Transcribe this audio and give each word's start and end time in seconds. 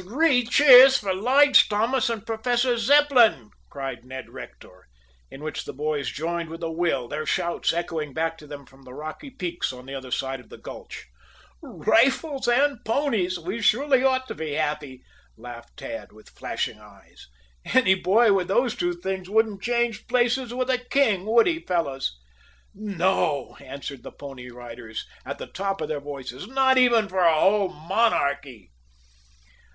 "Three 0.00 0.44
cheers 0.44 0.96
for 0.96 1.12
Lige 1.12 1.68
Thomas 1.68 2.08
and 2.08 2.24
Professor 2.24 2.76
Zepplin," 2.78 3.50
cried 3.68 4.04
Ned 4.04 4.30
Rector, 4.30 4.86
in 5.28 5.42
which 5.42 5.64
the 5.64 5.72
boys 5.72 6.08
joined 6.08 6.50
with 6.50 6.62
a 6.62 6.70
will, 6.70 7.08
their 7.08 7.26
shouts 7.26 7.72
echoing 7.72 8.14
back 8.14 8.38
to 8.38 8.46
them 8.46 8.64
from 8.64 8.82
the 8.84 8.94
rocky 8.94 9.28
peaks 9.28 9.72
on 9.72 9.86
the 9.86 9.96
other 9.96 10.12
side 10.12 10.38
of 10.38 10.50
the 10.50 10.56
gulch. 10.56 11.06
"Rifles 11.60 12.46
and 12.46 12.78
ponies! 12.84 13.40
We 13.40 13.60
surely 13.60 14.04
ought 14.04 14.28
to 14.28 14.36
be 14.36 14.52
happy!" 14.52 15.02
laughed 15.36 15.76
Tad, 15.78 16.12
with 16.12 16.28
flashing 16.28 16.78
eyes. 16.78 17.26
"Any 17.64 17.96
boy 17.96 18.32
with 18.32 18.46
those 18.46 18.76
two 18.76 18.92
things 18.92 19.28
wouldn't 19.28 19.62
change 19.62 20.06
places 20.06 20.54
with 20.54 20.70
a 20.70 20.78
king, 20.78 21.26
would 21.26 21.48
he, 21.48 21.58
fellows?" 21.58 22.16
"No!" 22.72 23.56
answered 23.58 24.04
the 24.04 24.12
Pony 24.12 24.48
Riders 24.48 25.04
at 25.26 25.38
the 25.38 25.48
top 25.48 25.80
of 25.80 25.88
their 25.88 25.98
voices. 26.00 26.46
"Not 26.46 26.78
even 26.78 27.08
for 27.08 27.18
a 27.18 27.40
whole 27.40 27.70
monarchy!" 27.70 28.70